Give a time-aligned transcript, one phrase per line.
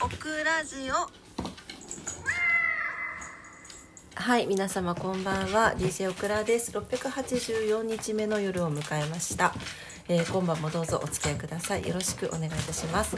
[0.00, 0.94] オクラジオ。
[4.14, 5.74] はい皆様こんばんは。
[5.76, 6.70] DJ オクラです。
[6.70, 9.52] 684日目の夜を迎えました、
[10.08, 11.88] えー、今晩もどうぞお付き合いください。
[11.88, 13.16] よろしくお願いいたします。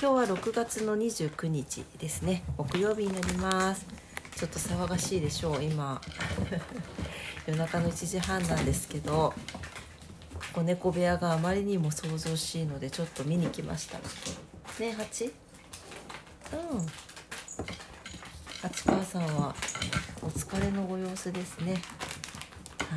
[0.00, 2.44] 今日は6月の29日ですね。
[2.56, 3.86] 木曜日になります。
[4.36, 6.00] ちょっと騒がしいでしょう今。
[7.46, 9.34] 夜中の1時半なんですけど
[10.54, 13.98] 子猫部屋があまりにも騒々しいのでちょっと見に来ました。
[14.80, 15.30] ねハチ？
[16.52, 16.86] うん。
[18.60, 19.54] 八川さんは
[20.22, 21.80] お疲れのご様子ですね。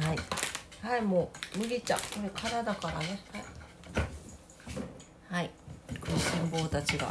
[0.02, 0.18] はい。
[0.82, 1.96] はいもう麦茶。
[1.96, 3.20] これ空だからね。
[5.30, 5.52] はい、はい、
[5.96, 7.10] 食いしん坊たちが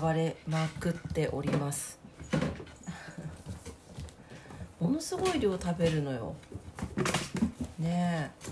[0.00, 1.98] 暴れまくっております。
[4.80, 6.34] ものすごい量食べるのよ。
[7.78, 8.44] ねえ。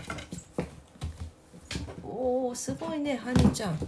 [2.12, 3.78] おおすごいねハニちゃん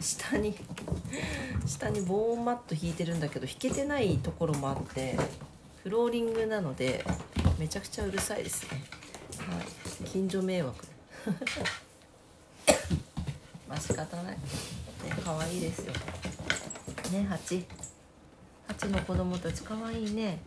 [0.00, 0.56] 下に。
[1.66, 5.16] 下に防音マット引いてるんだけど引けてないところもあって
[5.82, 7.04] フローリングなので
[7.58, 8.82] めちゃくちゃうるさいですね、
[9.38, 10.86] はい、近所迷惑。
[13.68, 14.32] まあ仕方ない。
[14.32, 14.38] ね
[15.24, 15.92] 可愛いですよ。
[17.12, 17.66] ね蜂
[18.66, 20.38] 蜂の子供たち可愛いね。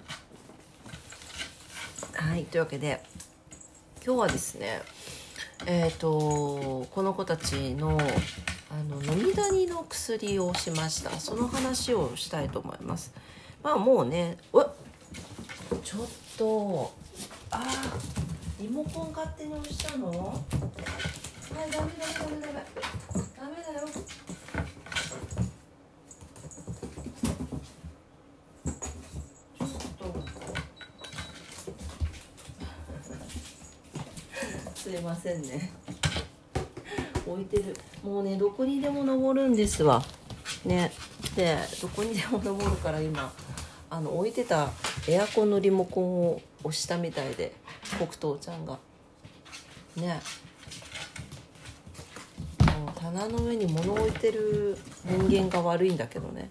[2.14, 2.45] はい。
[2.45, 3.03] というわけで
[4.03, 4.81] 今日はですね
[5.66, 8.00] えっ、ー、とこの子たちの
[8.73, 11.09] あの飲みダニの薬をしました。
[11.19, 13.14] その話をしたいと思います。
[13.61, 14.61] まあもうねう
[15.83, 16.94] ちょっと
[17.52, 17.66] あ
[18.59, 20.09] リモコン勝手に押したの？
[20.09, 20.42] はい
[21.53, 22.53] ダメダメダメダメ
[23.38, 23.88] ダメだよ。
[23.92, 24.03] ちょっ
[29.99, 30.11] と。
[34.80, 35.80] すいませんね。
[37.33, 37.75] 置いてる。
[38.03, 40.03] もうねどこにでも登るんですわ。
[40.65, 40.91] ね。
[41.35, 43.31] でどこにでも登るから今
[43.89, 44.69] あの置いてた
[45.08, 47.53] エアコンのリモコンを押したみたいで
[47.97, 48.77] 黒糖ちゃんが。
[49.95, 50.21] ね。
[52.65, 56.49] もう棚の上に物置いてる人間が悪いんだけどね。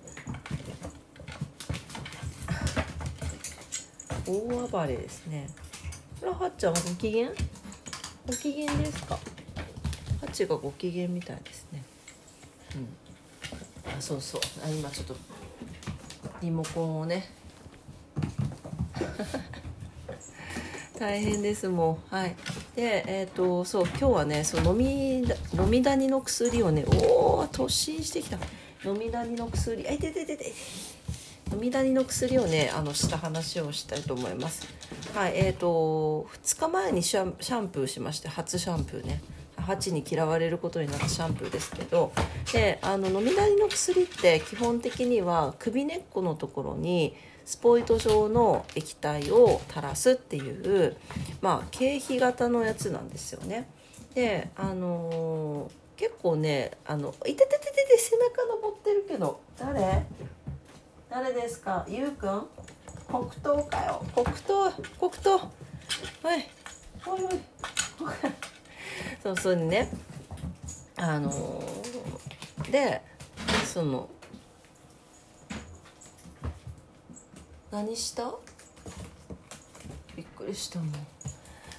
[4.27, 5.49] 大暴れですね。
[6.21, 7.29] これはっちゃんご機嫌？
[8.27, 9.19] ご機嫌ですか？
[10.41, 11.83] ちがご機嫌みたいですね。
[12.75, 12.89] うん。
[13.93, 14.41] あそうそう。
[14.65, 15.17] あ今ちょっと
[16.41, 17.29] リモコンをね。
[20.99, 22.15] 大変ですもう。
[22.15, 22.35] はい。
[22.75, 28.39] でえっ、ー、とそう今日はねそう飲み飲みダニの薬をねおお突進してきた。
[28.85, 29.87] 飲みダニの薬。
[29.89, 30.53] あいてててて。
[31.53, 34.67] 飲みダニの薬をねあのした話をしたいと思います。
[35.15, 39.21] はいえっ、ー、と2日前にシャンプーしまして初シャンプーね。
[39.61, 42.13] 蜂に嫌われることになったシャンプーですけど
[42.53, 50.51] であの飲みなりの薬って基本的には首根っこのところにスポイト状の液体を垂らすってい
[50.89, 50.97] う
[51.41, 53.69] まあ経費型のやつなんですよね。
[54.15, 60.05] であのー、結構ねあのいててててて背中登ってるけど誰？
[61.09, 61.85] 誰ですか？
[61.89, 62.47] ゆうくん？
[63.09, 64.05] 黒糖かよ。
[64.15, 65.39] 黒糖黒糖。
[65.39, 66.49] はい
[67.07, 67.33] おいおい。
[69.23, 69.91] そうそうね。
[70.97, 73.03] あのー、で
[73.65, 74.09] その
[77.71, 78.35] 何した？
[80.17, 80.93] びっくりしたもん。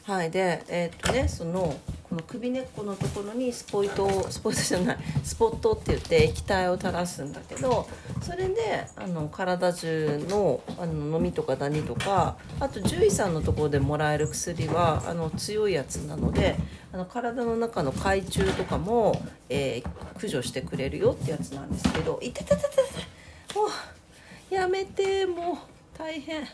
[0.04, 1.76] はいでえー、っとねその
[2.12, 7.88] この首根っこのところにスポイトスポイトじゃないスポットって言って液体を垂らすんだけど
[8.22, 16.58] それであの体中のあの飲みとかダニとかあと獣医さんのところでもらえる薬はあの強いやつなので
[16.92, 22.76] あの体の中の害虫とかも、えー、駆除してくれるよってやつなんですけどいててててて
[23.56, 23.68] も
[24.52, 25.58] うやめてもう
[25.98, 26.46] 大変。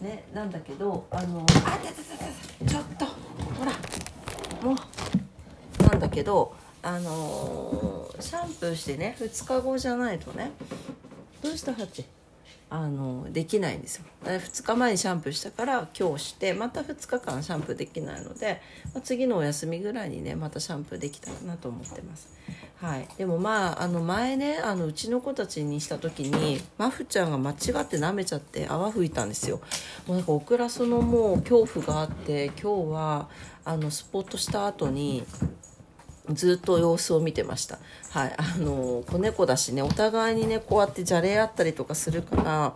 [0.00, 3.72] ねなんだけどあのあててててちょっとほら
[4.62, 4.91] もう。
[6.02, 6.52] だけど
[6.82, 10.50] あのー、シャンプーしてね2日後じゃないとね
[11.40, 11.72] どうした？
[11.72, 12.04] ハチ。
[12.70, 14.04] あのできないんですよ。
[14.24, 18.62] 2日前にシャンプーしたから今日してまた2日間シャンプーできないので、
[18.94, 22.32] まあ、次のお休みぐらいにねまたシャンプーできたらなと思ってます。
[22.80, 27.56] はい、でもまああの前ねあのうちの子たちにした時にマフちゃんが間違っ
[27.86, 29.60] て舐めちゃって泡吹いたんですよ。
[30.06, 33.28] もうなんかオクラそのもう恐怖があって今日は
[33.66, 35.24] あのスポットした後に
[36.30, 37.78] ずっと様子を見てました。
[38.10, 38.34] はい。
[38.36, 42.74] あの、子猫だしね、お互いにね、こうやってじゃれ合ったりとかするから、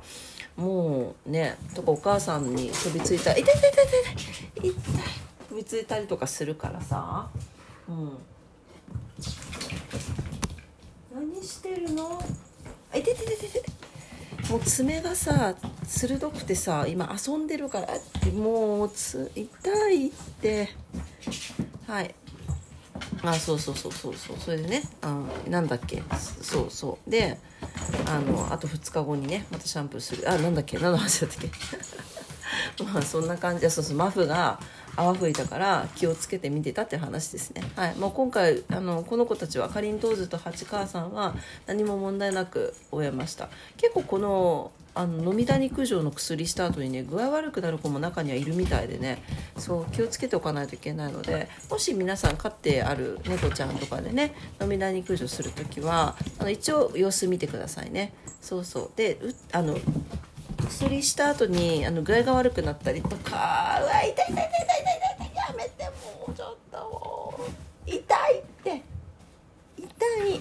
[0.56, 4.74] もうね、とかお母さんに飛びついたら、痛い痛い痛い痛い痛い
[5.50, 7.28] 飛びついたりとかするからさ、
[7.88, 8.18] うん。
[11.14, 12.22] 何してるの？
[12.92, 13.64] あいててててて
[14.50, 20.10] もう爪がさ鋭くてさ今遊んでるからってもうつ痛いっ
[20.40, 20.68] て
[21.86, 22.14] はい
[23.32, 24.36] あそうそうそうそうそう。
[24.38, 26.02] それでねあなんだっけ？
[26.42, 27.10] そうそう。
[27.10, 27.38] で
[28.06, 30.30] あのあと2日後にねまたシャンプーする。
[30.30, 30.78] あなんだっけ？
[30.78, 31.50] 何の話だったっけ？
[32.84, 33.62] まあそんな感じ。
[33.62, 33.96] でそうそう。
[33.96, 34.58] マフが
[34.96, 37.62] 泡吹いたから気をつけて見てたって話ですね。
[37.76, 37.96] はい。
[37.96, 41.34] もう今回、あの、この子たちは、かりんとうずと八川さんは
[41.66, 43.48] 何も問題なく終えました。
[43.76, 49.22] 結構この、あの飲みダニ駆除の薬した後にね具合悪くなる子も中にはいるみたいでね
[49.58, 59.18] そう気をつけておかないといけないのでもし皆さん飼ってある猫ちゃんとかでね飲みダニ駆除する時はあの一応様子見てくださいねそうそうで
[59.52, 59.76] あの
[60.66, 67.94] 薬した後にあの具合が悪くなったりとかうわ痛い痛い痛い痛い痛い痛いやめてもうちょっともう痛
[68.30, 68.82] いって
[69.78, 70.40] 痛い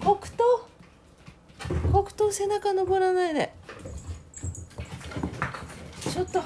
[0.00, 0.68] 黒糖
[1.90, 3.52] 黒糖背中登らないで
[6.00, 6.42] ちょっと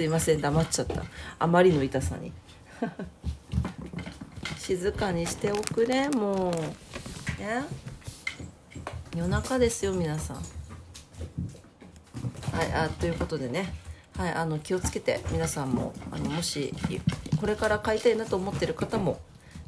[0.00, 1.02] すいません黙っちゃった。
[1.38, 2.32] あまりの痛さに。
[4.56, 6.52] 静かにしておくれもう。
[7.38, 7.64] ね。
[9.14, 10.36] 夜中ですよ皆さん。
[10.38, 10.42] は
[12.64, 13.74] いあということでね。
[14.16, 16.74] はいあの気をつけて皆さんもあのもし
[17.38, 19.20] これから買いたいなと思ってる方も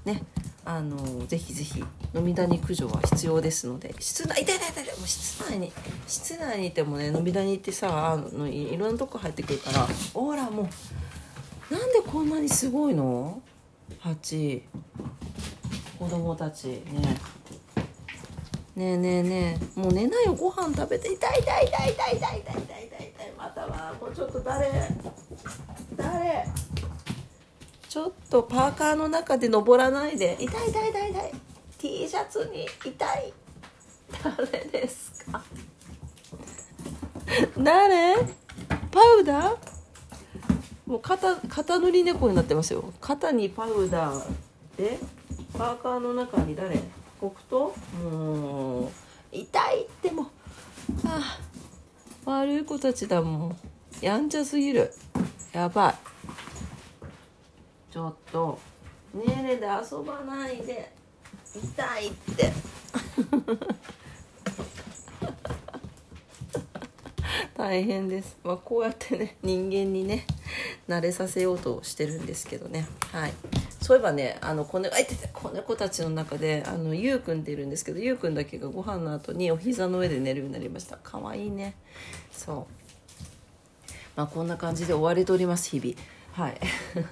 [0.06, 0.22] ね。
[0.64, 1.82] あのぜひぜひ
[2.14, 3.94] 飲みダニ駆除は必要ですので。
[3.98, 5.72] 室内痛い痛い痛いもう室内に
[6.06, 13.42] 室内にいてもね飲みダニってさあのいろんなとこ入ってくるからほらもうなんでこんなにすごいの？
[13.98, 14.62] 蜂。
[15.98, 16.66] 子供たち。
[16.66, 16.82] ね。
[18.74, 19.80] ねえねえねえ。
[19.80, 20.34] もう寝ないよ。
[20.34, 21.12] ご飯食べて。
[21.12, 23.32] 痛い痛い痛い痛い痛い痛い痛い痛い痛い。
[23.36, 24.70] またはもうちょっと誰？
[25.96, 26.46] 誰？
[27.92, 30.38] ちょっとパーカーの中で登らないで。
[30.40, 31.32] 痛い痛い痛い痛い。
[31.76, 33.34] T シャツに痛い。
[34.24, 35.42] 誰ですか？
[37.58, 38.14] 誰？
[38.90, 39.56] パウダー？
[40.86, 42.94] もう肩肩塗り猫になってますよ。
[42.98, 44.24] 肩にパウダー
[44.78, 44.98] で
[45.52, 46.80] パーカーの中に誰？
[47.20, 47.74] 黒糖？
[48.02, 48.90] もう
[49.30, 50.30] 痛いっても。
[51.04, 51.38] あ
[52.24, 53.56] あ悪い子たちだもん。
[54.00, 54.94] やんちゃすぎる。
[55.52, 55.94] やばい。
[57.92, 58.58] ちょっと。
[59.12, 60.90] ねえねえで遊ばないで。
[61.54, 62.50] 痛いって。
[67.54, 70.26] 大変です、まあ、こうやってね人間にね
[70.88, 72.86] 慣れさせようとしてるんですけどね。
[73.12, 73.34] はい。
[73.82, 80.96] そういえばねあの子猫あいてて子猫たちの中であのゆうくんっているんですけどゆうくんだけがご飯の後にお膝の上で寝るようになりました。
[80.96, 81.74] かわいいね。
[82.32, 82.82] そう。
[84.16, 85.94] まあこんな感じで終われております日々
[86.32, 86.58] はい。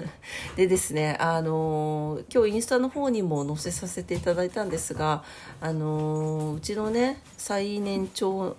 [0.56, 5.24] でですねあの今日インスタの方にも載せさせていただいたんですが
[5.60, 8.56] あのうちのね最年長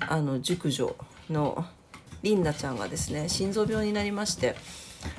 [0.00, 0.96] あの熟女
[1.30, 1.66] の
[2.22, 4.56] リンナちゃんがですね心臓病になりまして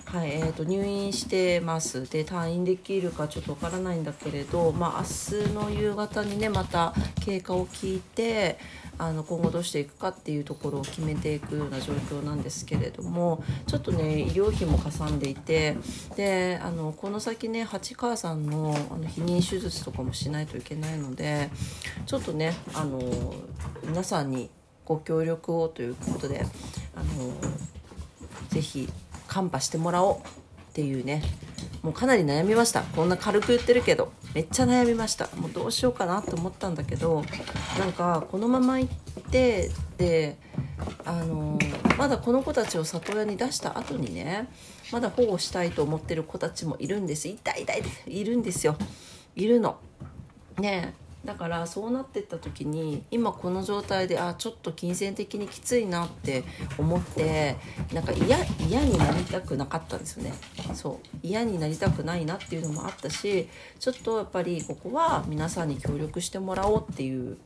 [0.06, 2.10] はいえーと、入院してます。
[2.10, 6.94] で退院できるかちょっとわからないんだけれど、まあ、明日の夕方にねまた
[7.24, 8.58] 経過を聞いて
[8.98, 15.78] あの今後どうしていくかっていうところを決めていくような状況なんですけれどもちょっとね医療費もかさんでいて
[16.16, 21.50] であのこの先ね八川さんのあの避妊手術とかもしないといけないので
[22.06, 23.02] ちょっとねあの
[23.84, 24.50] 皆さんに
[24.86, 26.46] ご協力をということで
[26.96, 27.34] あの
[28.50, 28.88] ぜひ
[29.28, 30.22] カンパしてもらおうっ
[30.74, 31.24] ていうね
[31.86, 32.82] もうかなり悩みました。
[32.82, 35.30] こんな軽く言ってるけどめっちゃ悩みました。
[35.36, 37.24] もうどうしようかなと思ったんだけど
[37.78, 40.36] なんかこのまま行ってで
[41.06, 41.60] あの
[41.96, 44.48] まだこの子たちを里親に出した後にね
[44.92, 47.28] まだ保護したいと思ってる子たちもいるんです。
[47.28, 48.78] 痛い痛いいるんですよ。
[49.36, 49.78] いるの。
[50.58, 56.44] ねだからそうなってった時に今この状態であちょっと金銭的にきついなって
[56.78, 57.58] 思って
[57.94, 60.34] なんか嫌嫌になりたくなかったんですよね。
[60.74, 61.18] そう。
[61.24, 67.38] 嫌になりたくないなっていうのもあったしちょっとやっぱりここは皆さんに協力してもらおうっていう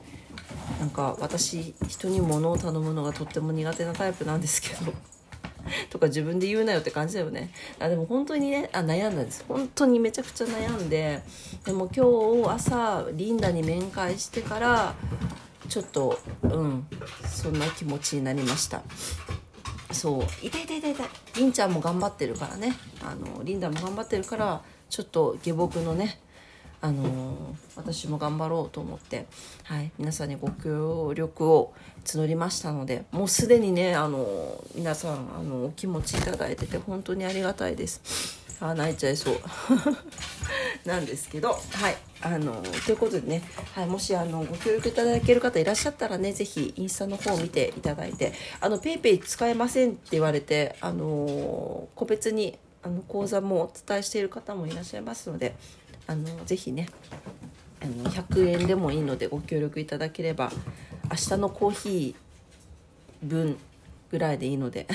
[0.79, 4.93] なんか私人に物を頼むのがとっても苦手なタイプなんですけど。
[5.89, 7.51] とか自分で言うなよって感じだよね。
[7.79, 9.45] あでも本当にねあ悩んだんです。
[9.47, 11.21] 本当にめちゃくちゃ悩んで
[11.65, 14.95] でも今日朝リンダに面会してから
[15.67, 16.87] ちょっとうん
[17.27, 18.81] そんな気持ちになりました。
[19.91, 21.07] そう痛い痛い痛い痛い。
[21.37, 22.75] りんちゃんも頑張ってるからね。
[23.01, 26.19] あのリンダも頑張ってるからちょっと下僕のね
[26.81, 29.25] あのー、私も頑張ろうと思って、
[29.63, 31.73] はい、皆さんにご協力を
[32.05, 38.39] 募りましたのでもうすでにね、あのー、皆さん、あのお気持ちいただいてて本当にありがたいです。
[38.61, 39.35] あ泣いちゃいそう
[40.85, 43.41] なんですけどはいあのということでね、
[43.73, 55.55] はい、もしあのご協力いただける方いらっしゃったらね是非インスタの方を見ていただいて「あの PayPay 使えません」って言われてあの個別にあの講座もお伝えしている方もいらっしゃいますので
[56.09, 56.89] あのぜひね
[57.83, 60.51] あの100円でもいいのでご協力いただければ
[61.11, 63.57] 明日のコーヒー分
[64.09, 64.87] ぐらいでいいので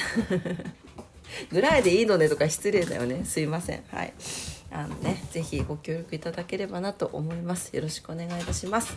[1.53, 3.25] ぐらいでいいのねとか失礼だよね。
[3.25, 3.83] すいません。
[3.91, 4.13] はい。
[4.73, 7.75] あのね是非ご協力いただければなと思います。
[7.77, 8.97] よろしくお願いいたします。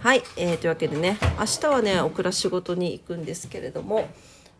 [0.00, 4.08] はい、えー、というわけでね明日はねオクラ仕事に行くんですけれども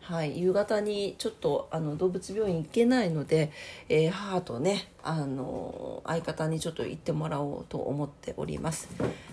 [0.07, 3.51] はい、夕方にちょっとあの動物病院行けないので、
[3.89, 8.87] えー、母とねあの相方にちょっと行ってもらおうと思っております。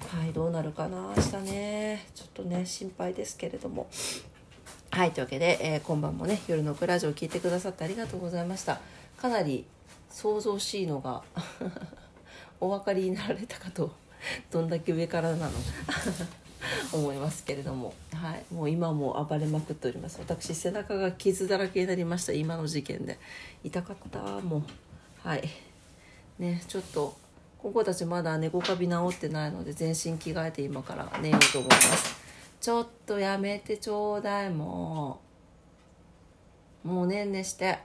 [0.09, 2.07] はいどうなるかな明日ね。
[2.15, 3.87] ちょっとね心配ですけれども。
[4.89, 8.81] はいというわけで、えー、今晩もね夜のクラジオを聞いてくださってありがとうございました。
[9.19, 9.67] かなり
[10.09, 11.23] 想像しいのが
[12.61, 13.91] お分かりになられたかと
[14.51, 15.53] どんだけ上からなの。
[16.93, 20.19] 思いますけれども、はい、もう今も暴れまくっております。
[20.19, 22.33] 私背中が傷だらけになりました。
[22.33, 23.19] 今の事件で。
[23.65, 25.29] 痛かったもう。
[25.29, 25.49] はい。
[26.39, 27.17] ねちょっと
[27.59, 32.17] この子たちまだ猫カビ治ってないので全身着替えて今から寝ようと思います。
[32.61, 35.21] ちょっとやめてちょうだいも
[36.85, 36.89] う。
[36.89, 37.79] もうねんねして。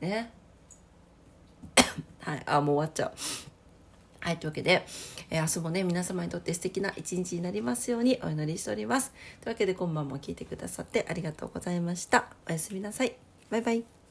[0.00, 0.30] ね。
[2.20, 2.42] はい。
[2.46, 3.12] あもう終わっちゃう。
[4.22, 4.86] はいというわけで、
[5.30, 9.12] えー、明日もね皆様にとって素敵な一日になりますようにお祈りしております。
[9.40, 12.26] というわけで今晩も聞いてくださってありがとうございました。
[12.48, 13.16] おやすみなさい。
[13.50, 14.01] バイバイ。